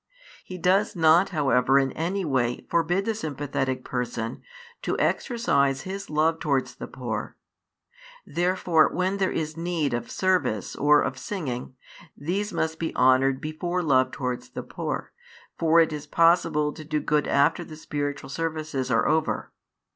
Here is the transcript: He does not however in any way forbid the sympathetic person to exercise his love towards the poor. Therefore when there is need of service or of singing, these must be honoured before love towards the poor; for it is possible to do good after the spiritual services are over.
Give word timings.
He 0.43 0.57
does 0.57 0.95
not 0.95 1.29
however 1.29 1.77
in 1.77 1.91
any 1.91 2.25
way 2.25 2.65
forbid 2.71 3.05
the 3.05 3.13
sympathetic 3.13 3.83
person 3.85 4.41
to 4.81 4.97
exercise 4.97 5.81
his 5.81 6.09
love 6.09 6.39
towards 6.39 6.73
the 6.73 6.87
poor. 6.87 7.37
Therefore 8.25 8.89
when 8.91 9.17
there 9.17 9.31
is 9.31 9.55
need 9.55 9.93
of 9.93 10.09
service 10.09 10.75
or 10.75 11.03
of 11.03 11.19
singing, 11.19 11.75
these 12.17 12.51
must 12.51 12.79
be 12.79 12.95
honoured 12.95 13.39
before 13.39 13.83
love 13.83 14.09
towards 14.09 14.49
the 14.49 14.63
poor; 14.63 15.11
for 15.55 15.79
it 15.79 15.93
is 15.93 16.07
possible 16.07 16.73
to 16.73 16.83
do 16.83 16.99
good 16.99 17.27
after 17.27 17.63
the 17.63 17.75
spiritual 17.75 18.29
services 18.31 18.89
are 18.89 19.07
over. 19.07 19.51